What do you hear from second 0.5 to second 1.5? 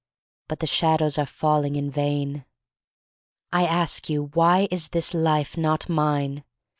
the shadows are